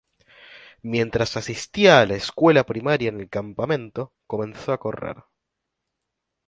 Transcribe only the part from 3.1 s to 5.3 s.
el campamento, comenzó a correr.